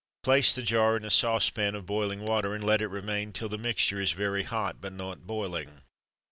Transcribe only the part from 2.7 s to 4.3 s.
it remain till the mixture is